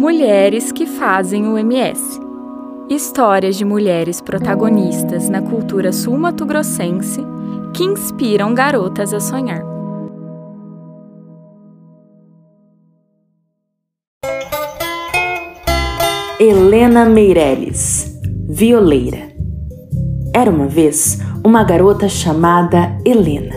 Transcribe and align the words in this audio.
Mulheres 0.00 0.72
que 0.72 0.86
fazem 0.86 1.46
o 1.46 1.58
MS. 1.58 2.18
Histórias 2.88 3.54
de 3.54 3.66
mulheres 3.66 4.18
protagonistas 4.18 5.28
na 5.28 5.42
cultura 5.42 5.92
sul-mato-grossense 5.92 7.20
que 7.74 7.84
inspiram 7.84 8.54
garotas 8.54 9.12
a 9.12 9.20
sonhar. 9.20 9.62
Helena 16.40 17.04
Meirelles, 17.04 18.18
violeira. 18.48 19.30
Era 20.34 20.50
uma 20.50 20.66
vez 20.66 21.18
uma 21.44 21.62
garota 21.62 22.08
chamada 22.08 22.96
Helena. 23.04 23.54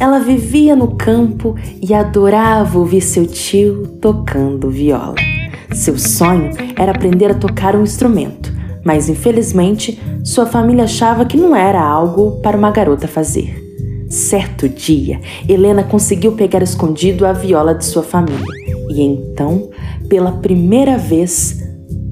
Ela 0.00 0.18
vivia 0.18 0.74
no 0.74 0.96
campo 0.96 1.54
e 1.80 1.94
adorava 1.94 2.80
ouvir 2.80 3.00
seu 3.00 3.28
tio 3.28 3.86
tocando 4.02 4.68
viola. 4.68 5.33
Seu 5.74 5.98
sonho 5.98 6.50
era 6.76 6.92
aprender 6.92 7.32
a 7.32 7.34
tocar 7.34 7.74
um 7.74 7.82
instrumento, 7.82 8.52
mas 8.84 9.08
infelizmente 9.08 10.00
sua 10.22 10.46
família 10.46 10.84
achava 10.84 11.24
que 11.24 11.36
não 11.36 11.54
era 11.54 11.82
algo 11.82 12.40
para 12.40 12.56
uma 12.56 12.70
garota 12.70 13.08
fazer. 13.08 13.60
Certo 14.08 14.68
dia, 14.68 15.20
Helena 15.48 15.82
conseguiu 15.82 16.32
pegar 16.32 16.62
escondido 16.62 17.26
a 17.26 17.32
viola 17.32 17.74
de 17.74 17.84
sua 17.84 18.04
família 18.04 18.46
e 18.88 19.02
então, 19.02 19.68
pela 20.08 20.30
primeira 20.30 20.96
vez, 20.96 21.60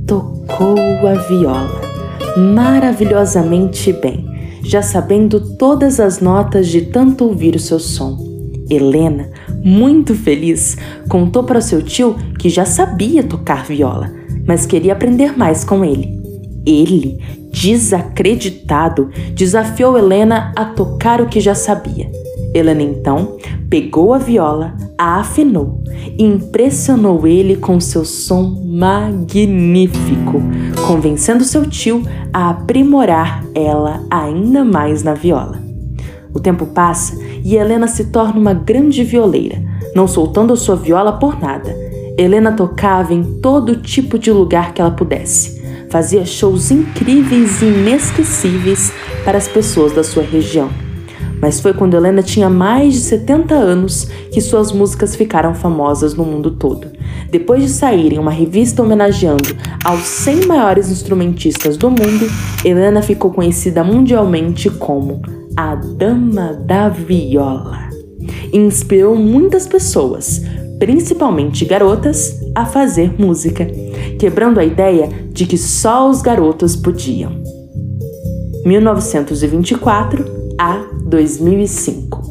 tocou 0.06 0.76
a 1.06 1.14
viola 1.28 1.80
maravilhosamente 2.36 3.92
bem, 3.92 4.26
já 4.64 4.82
sabendo 4.82 5.56
todas 5.56 6.00
as 6.00 6.18
notas 6.18 6.66
de 6.66 6.82
tanto 6.82 7.24
ouvir 7.24 7.54
o 7.54 7.60
seu 7.60 7.78
som. 7.78 8.31
Helena, 8.72 9.28
muito 9.62 10.14
feliz, 10.14 10.78
contou 11.08 11.44
para 11.44 11.60
seu 11.60 11.82
tio 11.82 12.16
que 12.38 12.48
já 12.48 12.64
sabia 12.64 13.22
tocar 13.22 13.66
viola, 13.66 14.10
mas 14.46 14.64
queria 14.64 14.94
aprender 14.94 15.36
mais 15.36 15.62
com 15.62 15.84
ele. 15.84 16.18
Ele, 16.64 17.18
desacreditado, 17.52 19.10
desafiou 19.34 19.98
Helena 19.98 20.52
a 20.56 20.64
tocar 20.64 21.20
o 21.20 21.26
que 21.26 21.38
já 21.38 21.54
sabia. 21.54 22.10
Helena 22.54 22.82
então 22.82 23.36
pegou 23.68 24.14
a 24.14 24.18
viola, 24.18 24.74
a 24.96 25.20
afinou 25.20 25.82
e 26.18 26.24
impressionou 26.24 27.26
ele 27.26 27.56
com 27.56 27.78
seu 27.80 28.04
som 28.04 28.62
magnífico, 28.64 30.42
convencendo 30.86 31.44
seu 31.44 31.66
tio 31.66 32.02
a 32.32 32.50
aprimorar 32.50 33.44
ela 33.54 34.02
ainda 34.10 34.64
mais 34.64 35.02
na 35.02 35.14
viola. 35.14 35.61
O 36.34 36.40
tempo 36.40 36.66
passa 36.66 37.18
e 37.44 37.56
Helena 37.56 37.86
se 37.86 38.06
torna 38.06 38.40
uma 38.40 38.54
grande 38.54 39.04
violeira, 39.04 39.62
não 39.94 40.06
soltando 40.08 40.52
a 40.52 40.56
sua 40.56 40.76
viola 40.76 41.12
por 41.12 41.40
nada. 41.40 41.74
Helena 42.18 42.52
tocava 42.52 43.14
em 43.14 43.40
todo 43.40 43.76
tipo 43.76 44.18
de 44.18 44.30
lugar 44.30 44.72
que 44.72 44.80
ela 44.80 44.90
pudesse. 44.90 45.62
Fazia 45.90 46.24
shows 46.24 46.70
incríveis 46.70 47.60
e 47.60 47.66
inesquecíveis 47.66 48.92
para 49.24 49.38
as 49.38 49.48
pessoas 49.48 49.92
da 49.92 50.02
sua 50.02 50.22
região. 50.22 50.70
Mas 51.42 51.60
foi 51.60 51.74
quando 51.74 51.96
Helena 51.96 52.22
tinha 52.22 52.48
mais 52.48 52.94
de 52.94 53.00
70 53.00 53.52
anos 53.52 54.04
que 54.30 54.40
suas 54.40 54.70
músicas 54.70 55.16
ficaram 55.16 55.52
famosas 55.52 56.14
no 56.14 56.24
mundo 56.24 56.52
todo. 56.52 56.86
Depois 57.32 57.64
de 57.64 57.68
sair 57.68 58.12
em 58.12 58.18
uma 58.18 58.30
revista 58.30 58.80
homenageando 58.80 59.48
aos 59.84 60.02
100 60.02 60.46
maiores 60.46 60.88
instrumentistas 60.88 61.76
do 61.76 61.90
mundo, 61.90 62.30
Helena 62.64 63.02
ficou 63.02 63.32
conhecida 63.32 63.82
mundialmente 63.82 64.70
como 64.70 65.20
a 65.56 65.74
Dama 65.74 66.52
da 66.64 66.88
Viola. 66.88 67.90
Inspirou 68.52 69.16
muitas 69.16 69.66
pessoas, 69.66 70.42
principalmente 70.78 71.64
garotas, 71.64 72.40
a 72.54 72.64
fazer 72.64 73.20
música, 73.20 73.66
quebrando 74.16 74.60
a 74.60 74.64
ideia 74.64 75.08
de 75.32 75.44
que 75.44 75.58
só 75.58 76.08
os 76.08 76.22
garotos 76.22 76.76
podiam. 76.76 77.32
1924 78.64 80.24
a 80.56 80.91
2005 81.12 82.21